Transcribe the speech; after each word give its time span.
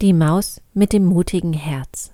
Die 0.00 0.14
Maus 0.14 0.62
mit 0.72 0.94
dem 0.94 1.04
mutigen 1.04 1.52
Herz. 1.52 2.10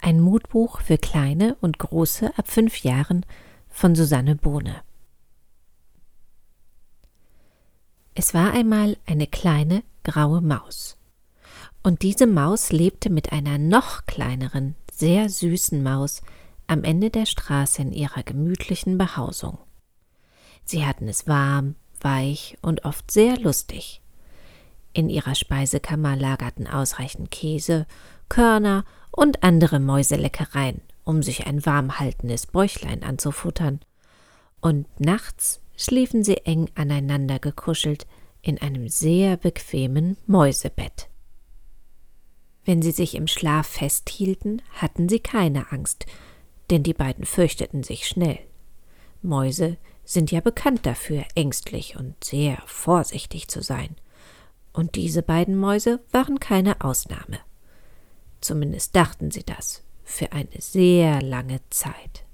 Ein 0.00 0.20
Mutbuch 0.20 0.80
für 0.82 0.98
kleine 0.98 1.56
und 1.60 1.80
große 1.80 2.30
ab 2.38 2.48
fünf 2.48 2.84
Jahren 2.84 3.26
von 3.68 3.96
Susanne 3.96 4.36
Bohne. 4.36 4.82
Es 8.14 8.34
war 8.34 8.52
einmal 8.52 8.96
eine 9.04 9.26
kleine 9.26 9.82
graue 10.04 10.40
Maus. 10.42 10.96
Und 11.82 12.02
diese 12.02 12.28
Maus 12.28 12.70
lebte 12.70 13.10
mit 13.10 13.32
einer 13.32 13.58
noch 13.58 14.06
kleineren, 14.06 14.76
sehr 14.92 15.28
süßen 15.28 15.82
Maus 15.82 16.22
am 16.68 16.84
Ende 16.84 17.10
der 17.10 17.26
Straße 17.26 17.82
in 17.82 17.92
ihrer 17.92 18.22
gemütlichen 18.22 18.96
Behausung. 18.96 19.58
Sie 20.64 20.86
hatten 20.86 21.08
es 21.08 21.26
warm, 21.26 21.74
weich 22.00 22.56
und 22.62 22.84
oft 22.84 23.10
sehr 23.10 23.40
lustig. 23.40 24.01
In 24.94 25.08
ihrer 25.08 25.34
Speisekammer 25.34 26.16
lagerten 26.16 26.66
ausreichend 26.66 27.30
Käse, 27.30 27.86
Körner 28.28 28.84
und 29.10 29.42
andere 29.42 29.80
Mäuseleckereien, 29.80 30.82
um 31.04 31.22
sich 31.22 31.46
ein 31.46 31.64
warmhaltendes 31.64 32.46
Bäuchlein 32.46 33.02
anzufuttern. 33.02 33.80
Und 34.60 34.86
nachts 35.00 35.60
schliefen 35.76 36.24
sie 36.24 36.38
eng 36.44 36.70
aneinander 36.74 37.38
gekuschelt 37.38 38.06
in 38.42 38.60
einem 38.60 38.88
sehr 38.88 39.36
bequemen 39.36 40.18
Mäusebett. 40.26 41.08
Wenn 42.64 42.82
sie 42.82 42.92
sich 42.92 43.14
im 43.14 43.26
Schlaf 43.26 43.66
festhielten, 43.66 44.62
hatten 44.74 45.08
sie 45.08 45.20
keine 45.20 45.72
Angst, 45.72 46.06
denn 46.70 46.82
die 46.82 46.94
beiden 46.94 47.24
fürchteten 47.24 47.82
sich 47.82 48.06
schnell. 48.06 48.38
Mäuse 49.22 49.78
sind 50.04 50.30
ja 50.30 50.40
bekannt 50.40 50.84
dafür, 50.84 51.24
ängstlich 51.34 51.96
und 51.96 52.22
sehr 52.22 52.62
vorsichtig 52.66 53.48
zu 53.48 53.62
sein 53.62 53.96
und 54.72 54.94
diese 54.94 55.22
beiden 55.22 55.56
Mäuse 55.56 56.00
waren 56.10 56.40
keine 56.40 56.80
Ausnahme. 56.82 57.38
Zumindest 58.40 58.96
dachten 58.96 59.30
sie 59.30 59.44
das 59.44 59.82
für 60.04 60.32
eine 60.32 60.60
sehr 60.60 61.22
lange 61.22 61.60
Zeit. 61.70 62.24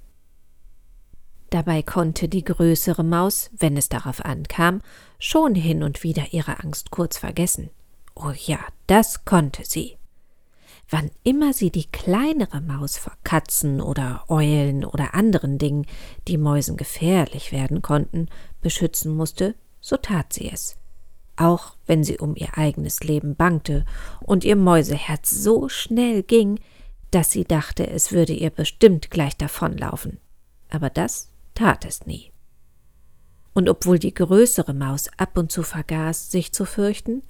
Dabei 1.49 1.81
konnte 1.81 2.27
die 2.27 2.43
größere 2.43 3.03
Maus, 3.03 3.49
wenn 3.57 3.75
es 3.77 3.89
darauf 3.89 4.23
ankam, 4.23 4.81
schon 5.17 5.55
hin 5.55 5.81
und 5.83 6.03
wieder 6.03 6.31
ihre 6.31 6.59
Angst 6.59 6.91
kurz 6.91 7.17
vergessen. 7.17 7.69
Oh 8.15 8.31
ja, 8.35 8.59
das 8.87 9.25
konnte 9.25 9.63
sie. 9.65 9.97
Wann 10.89 11.11
immer 11.23 11.53
sie 11.53 11.71
die 11.71 11.85
kleinere 11.85 12.61
Maus 12.61 12.97
vor 12.97 13.13
Katzen 13.23 13.79
oder 13.79 14.25
Eulen 14.27 14.83
oder 14.83 15.13
anderen 15.13 15.57
Dingen, 15.57 15.85
die 16.27 16.37
Mäusen 16.37 16.77
gefährlich 16.77 17.51
werden 17.51 17.81
konnten, 17.81 18.27
beschützen 18.61 19.15
musste, 19.15 19.55
so 19.81 19.97
tat 19.97 20.33
sie 20.33 20.51
es 20.51 20.78
auch 21.39 21.75
wenn 21.85 22.03
sie 22.03 22.17
um 22.17 22.35
ihr 22.35 22.57
eigenes 22.57 22.99
Leben 23.01 23.35
bangte 23.35 23.85
und 24.19 24.43
ihr 24.43 24.55
Mäuseherz 24.55 25.31
so 25.31 25.69
schnell 25.69 26.23
ging, 26.23 26.59
dass 27.11 27.31
sie 27.31 27.45
dachte, 27.45 27.89
es 27.89 28.11
würde 28.11 28.33
ihr 28.33 28.49
bestimmt 28.49 29.09
gleich 29.09 29.35
davonlaufen. 29.37 30.19
Aber 30.69 30.89
das 30.89 31.29
tat 31.55 31.85
es 31.85 32.05
nie. 32.05 32.31
Und 33.53 33.69
obwohl 33.69 33.97
die 33.97 34.13
größere 34.13 34.73
Maus 34.73 35.09
ab 35.17 35.37
und 35.37 35.51
zu 35.51 35.63
vergaß, 35.63 36.29
sich 36.29 36.51
zu 36.51 36.65
fürchten, 36.65 37.23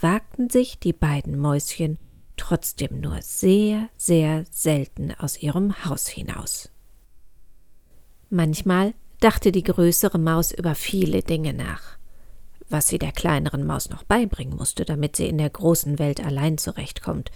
wagten 0.00 0.50
sich 0.50 0.78
die 0.78 0.92
beiden 0.92 1.38
Mäuschen 1.38 1.98
trotzdem 2.36 3.00
nur 3.00 3.20
sehr, 3.22 3.88
sehr 3.96 4.44
selten 4.50 5.12
aus 5.18 5.42
ihrem 5.42 5.84
Haus 5.84 6.06
hinaus. 6.06 6.70
Manchmal 8.30 8.94
dachte 9.20 9.52
die 9.52 9.62
größere 9.62 10.18
Maus 10.18 10.52
über 10.52 10.74
viele 10.74 11.22
Dinge 11.22 11.54
nach 11.54 11.98
was 12.74 12.88
sie 12.88 12.98
der 12.98 13.12
kleineren 13.12 13.64
Maus 13.64 13.88
noch 13.88 14.02
beibringen 14.02 14.56
musste, 14.56 14.84
damit 14.84 15.14
sie 15.14 15.28
in 15.28 15.38
der 15.38 15.48
großen 15.48 16.00
Welt 16.00 16.18
allein 16.18 16.58
zurechtkommt 16.58 17.30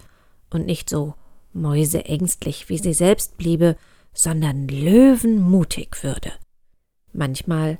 und 0.49 0.65
nicht 0.65 0.89
so 0.89 1.13
mäuseängstlich 1.53 2.67
wie 2.67 2.77
sie 2.77 2.93
selbst 2.93 3.37
bliebe, 3.37 3.77
sondern 4.13 4.67
löwenmutig 4.67 6.03
würde. 6.03 6.33
Manchmal 7.13 7.79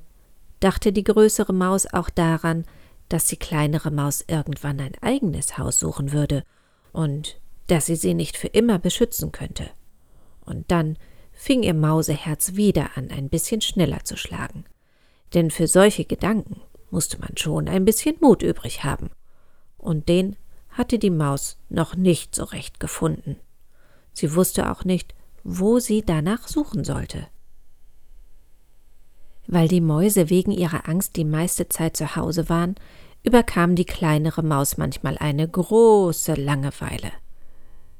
dachte 0.61 0.93
die 0.93 1.03
größere 1.03 1.51
Maus 1.51 1.85
auch 1.85 2.09
daran, 2.09 2.63
dass 3.09 3.25
die 3.25 3.35
kleinere 3.35 3.91
Maus 3.91 4.23
irgendwann 4.25 4.79
ein 4.79 4.93
eigenes 5.01 5.57
Haus 5.57 5.79
suchen 5.79 6.13
würde 6.13 6.45
und 6.93 7.41
dass 7.67 7.87
sie 7.87 7.97
sie 7.97 8.13
nicht 8.13 8.37
für 8.37 8.47
immer 8.47 8.79
beschützen 8.79 9.33
könnte. 9.33 9.69
Und 10.45 10.71
dann 10.71 10.97
fing 11.33 11.63
ihr 11.63 11.73
Mauseherz 11.73 12.55
wieder 12.55 12.91
an, 12.95 13.11
ein 13.11 13.27
bisschen 13.27 13.59
schneller 13.59 14.05
zu 14.05 14.15
schlagen. 14.15 14.63
Denn 15.33 15.51
für 15.51 15.67
solche 15.67 16.05
Gedanken 16.05 16.61
musste 16.91 17.19
man 17.19 17.37
schon 17.37 17.67
ein 17.67 17.85
bisschen 17.85 18.15
Mut 18.19 18.41
übrig 18.41 18.83
haben. 18.83 19.09
Und 19.77 20.09
den 20.09 20.35
hatte 20.69 20.99
die 20.99 21.09
Maus 21.09 21.57
noch 21.69 21.95
nicht 21.95 22.35
so 22.35 22.43
recht 22.43 22.79
gefunden. 22.79 23.37
Sie 24.13 24.35
wusste 24.35 24.71
auch 24.71 24.83
nicht, 24.85 25.13
wo 25.43 25.79
sie 25.79 26.03
danach 26.05 26.47
suchen 26.47 26.83
sollte. 26.83 27.27
Weil 29.47 29.67
die 29.67 29.81
Mäuse 29.81 30.29
wegen 30.29 30.51
ihrer 30.51 30.87
Angst 30.87 31.15
die 31.15 31.25
meiste 31.25 31.69
Zeit 31.69 31.97
zu 31.97 32.15
Hause 32.15 32.49
waren, 32.49 32.75
überkam 33.23 33.75
die 33.75 33.85
kleinere 33.85 34.43
Maus 34.43 34.77
manchmal 34.77 35.17
eine 35.17 35.47
große 35.47 36.35
Langeweile. 36.35 37.11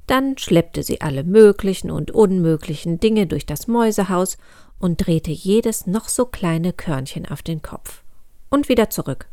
Dann 0.06 0.38
schleppte 0.38 0.84
sie 0.84 1.02
alle 1.02 1.24
möglichen 1.24 1.92
und 1.92 2.12
unmöglichen 2.12 3.00
Dinge 3.00 3.28
durch 3.28 3.46
das 3.46 3.68
Mäusehaus 3.68 4.38
und 4.80 5.06
drehte 5.06 5.32
jedes 5.32 5.88
noch 5.88 6.08
so 6.08 6.26
kleine 6.26 6.74
Körnchen 6.74 7.26
auf 7.26 7.42
den 7.42 7.62
Kopf 7.62 8.04
und 8.50 8.70
wieder 8.70 8.90
zurück. 8.90 9.30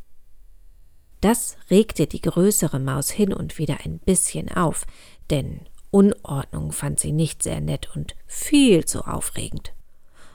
Das 1.21 1.57
regte 1.71 2.07
die 2.07 2.21
größere 2.21 2.79
Maus 2.79 3.11
hin 3.11 3.33
und 3.33 3.59
wieder 3.59 3.79
ein 3.85 3.99
bisschen 3.99 4.51
auf, 4.53 4.87
denn 5.31 5.61
Unordnung 5.91 6.73
fand 6.73 7.01
sie 7.01 7.13
nicht 7.13 7.43
sehr 7.43 7.61
nett 7.61 7.91
und 7.95 8.15
viel 8.27 8.85
zu 8.85 9.07
aufregend. 9.07 9.73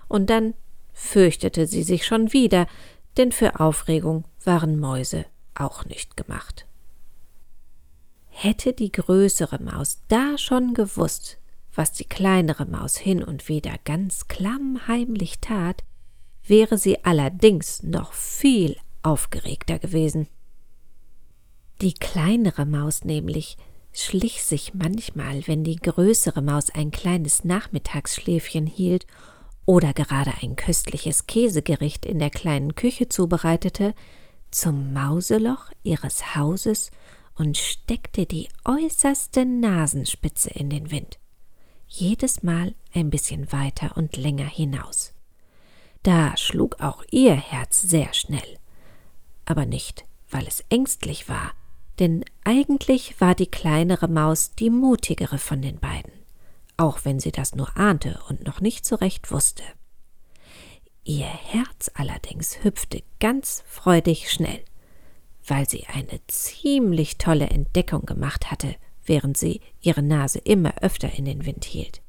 Und 0.07 0.29
dann 0.29 0.53
fürchtete 0.93 1.67
sie 1.67 1.83
sich 1.83 2.05
schon 2.05 2.33
wieder, 2.33 2.67
denn 3.17 3.31
für 3.31 3.59
Aufregung 3.59 4.25
waren 4.43 4.79
Mäuse 4.79 5.25
auch 5.53 5.85
nicht 5.85 6.17
gemacht. 6.17 6.65
Hätte 8.29 8.73
die 8.73 8.91
größere 8.91 9.61
Maus 9.61 10.01
da 10.07 10.37
schon 10.37 10.73
gewusst, 10.73 11.37
was 11.75 11.91
die 11.91 12.05
kleinere 12.05 12.65
Maus 12.65 12.97
hin 12.97 13.23
und 13.23 13.47
wieder 13.47 13.75
ganz 13.83 14.27
klammheimlich 14.27 15.39
tat, 15.39 15.83
wäre 16.45 16.77
sie 16.77 17.03
allerdings 17.03 17.83
noch 17.83 18.13
viel 18.13 18.77
aufgeregter 19.03 19.79
gewesen. 19.79 20.27
Die 21.81 21.93
kleinere 21.93 22.65
Maus 22.65 23.03
nämlich 23.03 23.57
schlich 23.93 24.43
sich 24.43 24.73
manchmal, 24.73 25.47
wenn 25.47 25.63
die 25.63 25.75
größere 25.75 26.41
Maus 26.41 26.69
ein 26.69 26.91
kleines 26.91 27.43
Nachmittagsschläfchen 27.43 28.67
hielt 28.67 29.07
oder 29.65 29.93
gerade 29.93 30.33
ein 30.41 30.55
köstliches 30.55 31.27
Käsegericht 31.27 32.05
in 32.05 32.19
der 32.19 32.29
kleinen 32.29 32.75
Küche 32.75 33.09
zubereitete, 33.09 33.93
zum 34.49 34.93
Mauseloch 34.93 35.71
ihres 35.83 36.35
Hauses 36.35 36.91
und 37.35 37.57
steckte 37.57 38.25
die 38.25 38.49
äußerste 38.65 39.45
Nasenspitze 39.45 40.49
in 40.49 40.69
den 40.69 40.91
Wind, 40.91 41.19
jedes 41.87 42.43
Mal 42.43 42.75
ein 42.93 43.09
bisschen 43.09 43.51
weiter 43.51 43.95
und 43.97 44.17
länger 44.17 44.45
hinaus. 44.45 45.13
Da 46.03 46.35
schlug 46.35 46.81
auch 46.81 47.03
ihr 47.11 47.35
Herz 47.35 47.81
sehr 47.81 48.13
schnell. 48.13 48.57
Aber 49.45 49.65
nicht, 49.65 50.05
weil 50.29 50.47
es 50.47 50.63
ängstlich 50.69 51.29
war, 51.29 51.51
denn 51.99 52.25
eigentlich 52.43 53.19
war 53.21 53.35
die 53.35 53.47
kleinere 53.47 54.07
Maus 54.07 54.55
die 54.55 54.69
mutigere 54.69 55.37
von 55.37 55.61
den 55.61 55.79
beiden, 55.79 56.13
auch 56.77 57.01
wenn 57.03 57.19
sie 57.19 57.31
das 57.31 57.53
nur 57.53 57.77
ahnte 57.77 58.19
und 58.29 58.45
noch 58.45 58.61
nicht 58.61 58.85
so 58.85 58.95
recht 58.95 59.31
wusste. 59.31 59.63
Ihr 61.03 61.27
Herz 61.27 61.91
allerdings 61.93 62.63
hüpfte 62.63 63.03
ganz 63.19 63.63
freudig 63.67 64.31
schnell, 64.31 64.63
weil 65.45 65.69
sie 65.69 65.85
eine 65.87 66.19
ziemlich 66.27 67.17
tolle 67.17 67.49
Entdeckung 67.49 68.05
gemacht 68.05 68.49
hatte, 68.49 68.75
während 69.05 69.37
sie 69.37 69.61
ihre 69.81 70.03
Nase 70.03 70.39
immer 70.39 70.75
öfter 70.81 71.11
in 71.11 71.25
den 71.25 71.45
Wind 71.45 71.65
hielt. 71.65 72.01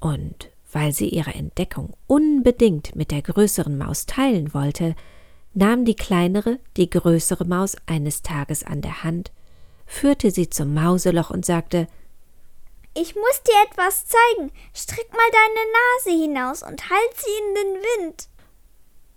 Und 0.00 0.50
weil 0.76 0.92
sie 0.92 1.08
ihre 1.08 1.32
Entdeckung 1.32 1.94
unbedingt 2.06 2.94
mit 2.94 3.10
der 3.10 3.22
größeren 3.22 3.78
Maus 3.78 4.04
teilen 4.04 4.52
wollte, 4.52 4.94
nahm 5.54 5.86
die 5.86 5.96
kleinere 5.96 6.58
die 6.76 6.90
größere 6.90 7.46
Maus 7.46 7.76
eines 7.86 8.20
Tages 8.20 8.62
an 8.62 8.82
der 8.82 9.02
Hand, 9.02 9.32
führte 9.86 10.30
sie 10.30 10.50
zum 10.50 10.74
Mauseloch 10.74 11.30
und 11.30 11.46
sagte 11.46 11.88
Ich 12.92 13.14
muss 13.14 13.42
dir 13.46 13.54
etwas 13.70 14.04
zeigen. 14.04 14.52
Streck 14.74 15.10
mal 15.12 15.30
deine 15.32 15.66
Nase 15.72 16.22
hinaus 16.22 16.62
und 16.62 16.90
halt 16.90 17.14
sie 17.14 17.30
in 17.38 17.54
den 17.54 17.82
Wind. 17.82 18.28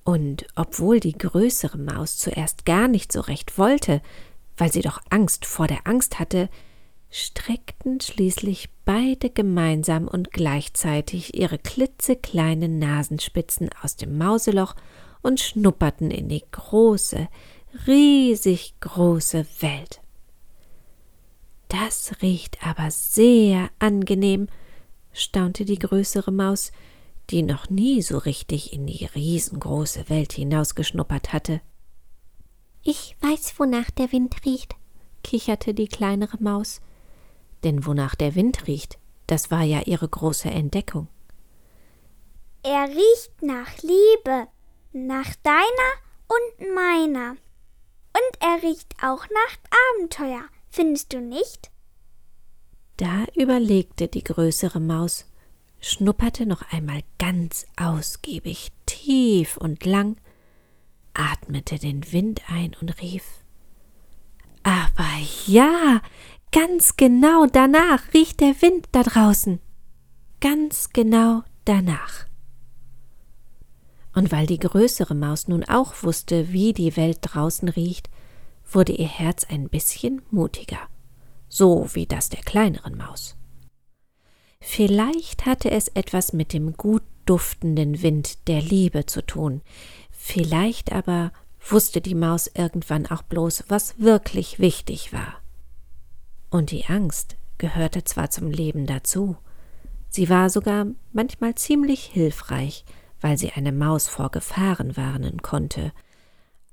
Und 0.06 0.48
obwohl 0.56 1.02
die 1.02 1.18
größere 1.18 1.78
Maus 1.78 2.18
zuerst 2.18 2.66
gar 2.66 2.88
nicht 2.88 3.12
so 3.12 3.20
recht 3.20 3.58
wollte, 3.58 4.02
weil 4.56 4.72
sie 4.72 4.82
doch 4.82 5.02
Angst 5.10 5.46
vor 5.46 5.68
der 5.68 5.86
Angst 5.86 6.20
hatte, 6.20 6.48
streckten 7.12 8.00
schließlich 8.00 8.70
beide 8.86 9.30
gemeinsam 9.30 10.08
und 10.08 10.32
gleichzeitig 10.32 11.36
ihre 11.36 11.58
klitzekleinen 11.58 12.80
Nasenspitzen 12.80 13.70
aus 13.82 13.96
dem 13.96 14.18
Mauseloch 14.18 14.76
und 15.22 15.40
schnupperten 15.40 16.12
in 16.12 16.30
die 16.30 16.44
große, 16.52 17.28
riesig 17.88 18.76
große 18.80 19.46
Welt. 19.60 20.02
Das 21.68 22.14
riecht 22.22 22.66
aber 22.66 22.90
sehr 22.90 23.70
angenehm, 23.80 24.48
staunte 25.14 25.66
die 25.66 25.80
größere 25.80 26.32
Maus, 26.32 26.72
die 27.30 27.44
noch 27.44 27.70
nie 27.70 28.02
so 28.02 28.18
richtig 28.18 28.74
in 28.74 28.88
die 28.88 29.06
riesengroße 29.06 30.10
Welt 30.10 30.34
hinausgeschnuppert 30.34 31.32
hatte. 31.32 31.62
Ich 32.84 33.16
weiß, 33.22 33.56
wonach 33.58 33.92
der 33.92 34.12
Wind 34.12 34.36
riecht, 34.46 34.76
kicherte 35.24 35.74
die 35.74 35.88
kleinere 35.88 36.38
Maus. 36.42 36.82
Denn 37.64 37.86
wonach 37.86 38.16
der 38.16 38.36
Wind 38.36 38.68
riecht, 38.68 38.98
das 39.28 39.52
war 39.52 39.64
ja 39.64 39.82
ihre 39.82 40.08
große 40.08 40.50
Entdeckung. 40.50 41.08
Er 42.64 42.90
riecht 42.90 43.42
nach 43.42 43.78
Liebe, 43.82 44.48
nach 44.92 45.36
deiner 45.44 45.92
und 46.28 46.74
meiner. 46.74 47.32
Und 47.32 48.42
er 48.42 48.64
riecht 48.64 48.96
auch 49.02 49.26
nach 49.30 49.58
Abenteuer, 49.96 50.44
findest 50.70 51.14
du 51.14 51.22
nicht? 51.22 51.72
Da 52.98 53.26
überlegte 53.36 54.08
die 54.08 54.24
größere 54.24 54.80
Maus, 54.80 55.26
schnupperte 55.80 56.46
noch 56.46 56.64
einmal 56.72 57.02
ganz 57.18 57.66
ausgiebig, 57.78 58.72
tief 58.86 59.56
und 59.56 59.86
lang, 59.86 60.18
atmete 61.14 61.80
den 61.80 62.12
Wind 62.12 62.42
ein 62.50 62.76
und 62.82 63.02
rief 63.02 63.24
Aber 64.64 65.08
ja, 65.48 66.02
ganz 66.52 66.98
genau 66.98 67.46
danach 67.46 68.14
riecht 68.14 68.40
der 68.40 68.62
Wind 68.62 68.88
da 68.92 69.04
draußen. 69.04 69.60
Ganz 70.42 70.90
genau 70.92 71.44
danach. 71.66 72.26
Und 74.14 74.32
weil 74.32 74.48
die 74.48 74.60
größere 74.60 75.16
Maus 75.16 75.48
nun 75.48 75.64
auch 75.64 76.04
wusste, 76.04 76.52
wie 76.52 76.74
die 76.74 76.98
Welt 76.98 77.20
draußen 77.22 77.70
riecht, 77.70 78.10
wurde 78.72 78.94
ihr 78.94 79.08
Herz 79.08 79.46
ein 79.50 79.70
bisschen 79.70 80.22
mutiger, 80.32 80.80
so 81.48 81.88
wie 81.94 82.06
das 82.06 82.30
der 82.30 82.42
kleineren 82.42 82.98
Maus. 82.98 83.36
Vielleicht 84.60 85.46
hatte 85.46 85.72
es 85.72 85.88
etwas 85.90 86.34
mit 86.34 86.54
dem 86.54 86.74
gut 86.74 87.04
duftenden 87.26 88.02
Wind 88.02 88.48
der 88.48 88.62
Liebe 88.62 89.06
zu 89.06 89.26
tun, 89.26 89.62
vielleicht 90.12 90.92
aber 90.92 91.32
wusste 91.68 92.02
die 92.02 92.16
Maus 92.16 92.50
irgendwann 92.54 93.06
auch 93.06 93.22
bloß, 93.22 93.66
was 93.68 94.00
wirklich 94.00 94.60
wichtig 94.60 95.14
war. 95.14 95.42
Und 96.50 96.72
die 96.72 96.86
Angst 96.86 97.38
gehörte 97.58 98.04
zwar 98.04 98.30
zum 98.30 98.50
Leben 98.50 98.86
dazu, 98.86 99.38
sie 100.10 100.30
war 100.30 100.50
sogar 100.50 100.88
manchmal 101.12 101.56
ziemlich 101.56 102.06
hilfreich, 102.06 102.86
weil 103.22 103.38
sie 103.38 103.52
eine 103.52 103.72
Maus 103.72 104.08
vor 104.08 104.32
Gefahren 104.32 104.98
warnen 104.98 105.42
konnte, 105.42 105.92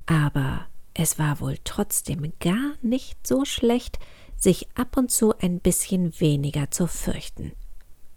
aber 0.07 0.67
es 0.95 1.19
war 1.19 1.41
wohl 1.41 1.59
trotzdem 1.65 2.33
gar 2.41 2.75
nicht 2.81 3.27
so 3.27 3.45
schlecht, 3.45 3.99
sich 4.37 4.69
ab 4.75 4.97
und 4.97 5.11
zu 5.11 5.37
ein 5.39 5.61
bisschen 5.61 6.19
weniger 6.21 6.71
zu 6.71 6.87
fürchten 6.87 7.53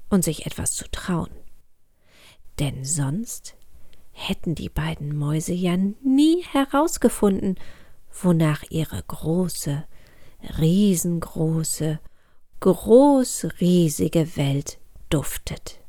und 0.09 0.23
sich 0.23 0.45
etwas 0.45 0.73
zu 0.73 0.89
trauen. 0.89 1.31
Denn 2.59 2.85
sonst 2.85 3.56
hätten 4.11 4.56
die 4.56 4.69
beiden 4.69 5.15
Mäuse 5.15 5.53
ja 5.53 5.77
nie 5.77 6.44
herausgefunden, 6.44 7.56
wonach 8.21 8.63
ihre 8.69 9.01
große, 9.01 9.85
riesengroße, 10.57 12.00
großriesige 12.59 14.36
Welt 14.38 14.80
duftet. 15.09 15.80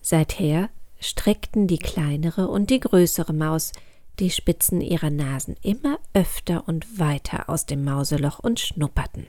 Seither 0.00 0.70
streckten 1.00 1.66
die 1.66 1.78
kleinere 1.78 2.48
und 2.48 2.70
die 2.70 2.80
größere 2.80 3.32
Maus 3.32 3.72
die 4.18 4.30
Spitzen 4.30 4.80
ihrer 4.80 5.10
Nasen 5.10 5.56
immer 5.62 5.98
öfter 6.14 6.66
und 6.68 6.98
weiter 6.98 7.50
aus 7.50 7.66
dem 7.66 7.84
Mauseloch 7.84 8.38
und 8.38 8.60
schnupperten. 8.60 9.26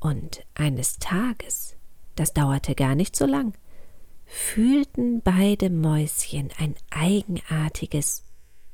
Und 0.00 0.44
eines 0.54 0.98
Tages, 0.98 1.76
das 2.16 2.32
dauerte 2.32 2.74
gar 2.74 2.94
nicht 2.94 3.14
so 3.14 3.26
lang, 3.26 3.52
fühlten 4.24 5.20
beide 5.22 5.70
Mäuschen 5.70 6.50
ein 6.58 6.74
eigenartiges, 6.90 8.24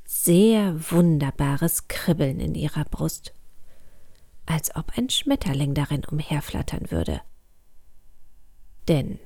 sehr 0.04 0.90
wunderbares 0.90 1.88
Kribbeln 1.88 2.40
in 2.40 2.54
ihrer 2.54 2.84
Brust, 2.84 3.34
als 4.46 4.74
ob 4.74 4.96
ein 4.96 5.10
Schmetterling 5.10 5.74
darin 5.74 6.04
umherflattern 6.04 6.90
würde. 6.90 7.20
Denn 8.88 9.18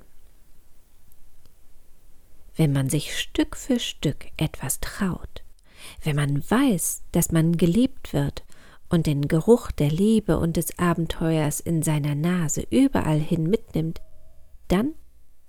wenn 2.57 2.73
man 2.73 2.91
sich 2.91 3.19
Stück 3.19 3.57
für 3.57 3.79
Stück 3.79 4.27
etwas 4.37 4.81
traut, 4.81 5.45
wenn 6.03 6.17
man 6.17 6.43
weiß, 6.51 7.05
dass 7.13 7.33
man 7.33 7.57
geliebt 7.57 8.13
wird 8.13 8.45
und 8.89 9.07
den 9.07 9.29
Geruch 9.29 9.71
der 9.71 9.91
Liebe 9.91 10.39
und 10.39 10.57
des 10.57 10.79
Abenteuers 10.79 11.61
in 11.61 11.83
seiner 11.83 12.15
Nase 12.15 12.67
überall 12.71 13.19
hin 13.19 13.45
mitnimmt, 13.45 14.01
dann 14.69 14.95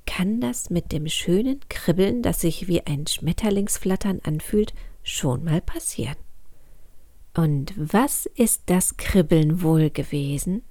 kann 0.06 0.42
das 0.42 0.70
mit 0.70 0.92
dem 0.92 1.08
schönen 1.08 1.60
Kribbeln, 1.70 2.22
das 2.22 2.42
sich 2.42 2.68
wie 2.68 2.86
ein 2.86 3.08
Schmetterlingsflattern 3.08 4.20
anfühlt, 4.24 4.74
schon 5.04 5.44
mal 5.44 5.62
passieren. 5.62 6.18
Und 7.34 7.74
was 7.78 8.26
ist 8.26 8.64
das 8.66 8.98
Kribbeln 8.98 9.62
wohl 9.62 9.90
gewesen? 9.90 10.64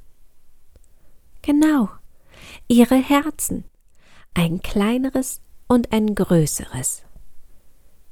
Genau, 1.42 1.88
ihre 2.68 2.96
Herzen, 2.96 3.64
ein 4.34 4.60
kleineres 4.60 5.40
und 5.68 5.92
ein 5.92 6.14
größeres. 6.14 7.02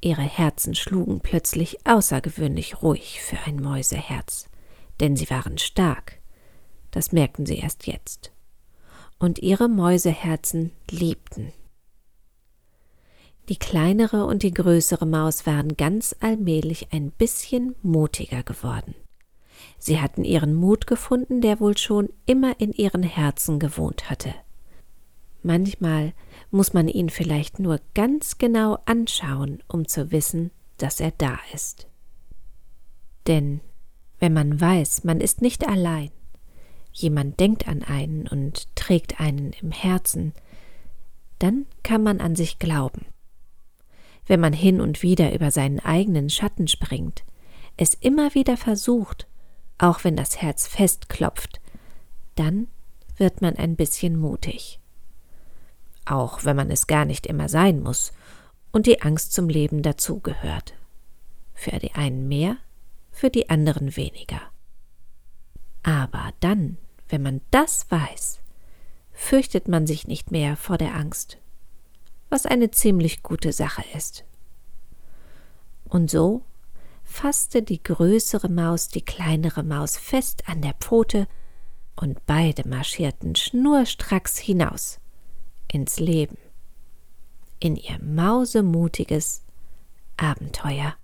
Ihre 0.01 0.23
Herzen 0.23 0.75
schlugen 0.75 1.21
plötzlich 1.21 1.87
außergewöhnlich 1.87 2.83
ruhig 2.83 3.21
für 3.21 3.39
ein 3.41 3.57
Mäuseherz, 3.57 4.49
denn 5.01 5.17
sie 5.17 5.29
waren 5.29 5.59
stark. 5.59 6.21
Das 6.91 7.13
merkten 7.13 7.45
sie 7.45 7.59
erst 7.59 7.87
jetzt. 7.87 8.33
Und 9.19 9.41
ihre 9.41 9.69
Mäuseherzen 9.69 10.73
liebten. 10.91 11.53
Die 13.49 13.57
kleinere 13.57 14.27
und 14.27 14.43
die 14.43 14.53
größere 14.53 15.07
Maus 15.07 15.47
waren 15.47 15.77
ganz 15.77 16.15
allmählich 16.21 16.93
ein 16.93 17.11
bisschen 17.11 17.75
mutiger 17.83 18.43
geworden. 18.43 18.95
Sie 19.79 20.01
hatten 20.01 20.25
ihren 20.25 20.55
Mut 20.55 20.87
gefunden, 20.87 21.41
der 21.41 21.59
wohl 21.59 21.79
schon 21.79 22.11
immer 22.27 22.61
in 22.61 22.73
ihren 22.73 23.03
Herzen 23.03 23.59
gewohnt 23.59 24.11
hatte. 24.11 24.35
Manchmal 25.43 26.13
muss 26.51 26.75
man 26.75 26.89
ihn 26.89 27.09
vielleicht 27.09 27.59
nur 27.59 27.81
ganz 27.95 28.37
genau 28.37 28.79
anschauen, 28.85 29.63
um 29.67 29.89
zu 29.89 30.11
wissen, 30.13 30.51
dass 30.77 31.01
er 31.01 31.13
da 31.17 31.39
ist. 31.55 31.87
Denn 33.27 33.61
wenn 34.19 34.33
man 34.35 34.61
weiß, 34.61 35.05
man 35.05 35.21
ist 35.21 35.41
nicht 35.41 35.67
allein, 35.67 36.11
jemand 36.93 37.41
denkt 37.41 37.67
an 37.67 37.83
einen 37.83 38.27
und 38.27 38.75
trägt 38.77 39.21
einen 39.21 39.53
im 39.63 39.71
Herzen, 39.71 40.35
dann 41.39 41.67
kann 41.83 42.03
man 42.03 42.21
an 42.21 42.35
sich 42.35 42.59
glauben. 42.59 43.07
Wenn 44.29 44.39
man 44.39 44.53
hin 44.53 44.81
und 44.81 45.03
wieder 45.03 45.35
über 45.35 45.51
seinen 45.51 45.81
eigenen 45.81 46.31
Schatten 46.31 46.69
springt, 46.69 47.25
es 47.77 47.95
immer 47.95 48.35
wieder 48.35 48.57
versucht, 48.57 49.27
auch 49.79 50.05
wenn 50.05 50.15
das 50.15 50.41
Herz 50.41 50.69
festklopft, 50.69 51.61
dann 52.37 52.69
wird 53.17 53.43
man 53.43 53.57
ein 53.57 53.75
bisschen 53.75 54.17
mutig 54.17 54.79
auch 56.11 56.45
wenn 56.45 56.57
man 56.57 56.71
es 56.71 56.87
gar 56.87 57.05
nicht 57.05 57.27
immer 57.27 57.49
sein 57.49 57.81
muss 57.81 58.13
und 58.73 58.87
die 58.87 59.03
Angst 59.03 59.33
zum 59.33 59.49
Leben 59.49 59.83
dazugehört. 59.83 60.75
Für 61.55 61.79
die 61.79 61.93
einen 61.95 62.29
mehr, 62.29 62.57
für 63.11 63.31
die 63.31 63.51
anderen 63.51 63.97
weniger. 63.97 64.41
Aber 65.83 66.33
dann, 66.41 66.79
wenn 67.09 67.23
man 67.23 67.41
das 67.51 67.91
weiß, 67.91 68.41
fürchtet 69.13 69.69
man 69.69 69.87
sich 69.87 70.07
nicht 70.07 70.31
mehr 70.31 70.57
vor 70.57 70.79
der 70.79 70.95
Angst, 70.95 71.39
was 72.31 72.47
eine 72.47 72.71
ziemlich 72.71 73.23
gute 73.23 73.53
Sache 73.53 73.85
ist. 73.97 74.25
Und 75.89 76.11
so 76.11 76.43
fasste 77.03 77.63
die 77.63 77.83
größere 77.83 78.49
Maus 78.49 78.89
die 78.89 79.05
kleinere 79.05 79.63
Maus 79.63 79.97
fest 79.97 80.49
an 80.49 80.63
der 80.63 80.75
Pfote, 80.75 81.27
und 82.01 82.27
beide 82.27 82.69
marschierten 82.69 83.35
schnurstracks 83.35 84.39
hinaus 84.39 85.01
ins 85.73 85.99
Leben, 85.99 86.39
in 87.59 87.75
ihr 87.75 87.99
mausemutiges 88.01 89.43
Abenteuer. 90.17 90.95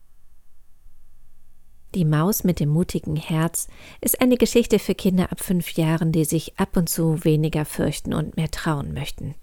Die 1.95 2.05
Maus 2.05 2.45
mit 2.45 2.61
dem 2.61 2.71
mutigen 2.71 3.17
Herz 3.17 3.69
ist 4.01 4.21
eine 4.21 4.37
Geschichte 4.37 4.79
für 4.79 4.95
Kinder 4.95 5.31
ab 5.31 5.41
fünf 5.41 5.73
Jahren, 5.73 6.13
die 6.13 6.25
sich 6.25 6.59
ab 6.59 6.77
und 6.77 6.89
zu 6.89 7.25
weniger 7.25 7.65
fürchten 7.65 8.13
und 8.15 8.37
mehr 8.37 8.51
trauen 8.51 8.93
möchten. 8.93 9.35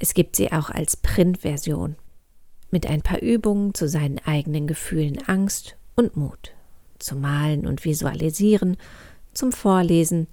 Es 0.00 0.12
gibt 0.14 0.34
sie 0.34 0.50
auch 0.50 0.70
als 0.70 0.96
Printversion, 0.96 1.94
mit 2.72 2.86
ein 2.86 3.02
paar 3.02 3.22
Übungen 3.22 3.74
zu 3.74 3.88
seinen 3.88 4.18
eigenen 4.18 4.66
Gefühlen 4.66 5.22
Angst 5.28 5.76
und 5.94 6.16
Mut, 6.16 6.52
zum 6.98 7.20
Malen 7.20 7.66
und 7.66 7.84
Visualisieren, 7.84 8.76
zum 9.32 9.52
Vorlesen 9.52 10.26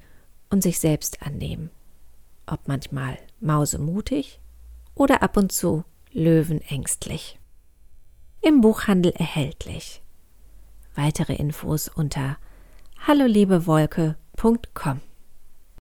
und 0.49 0.63
sich 0.63 0.79
selbst 0.79 1.21
annehmen 1.21 1.69
ob 2.47 2.67
manchmal 2.67 3.19
mausemutig 3.39 4.39
oder 4.95 5.21
ab 5.21 5.37
und 5.37 5.51
zu 5.51 5.83
löwenängstlich. 6.11 7.37
Im 8.41 8.61
Buchhandel 8.61 9.11
erhältlich. 9.11 10.01
Weitere 10.95 11.35
Infos 11.35 11.89
unter 11.89 12.37
halloliebeWolke.com. 13.05 15.01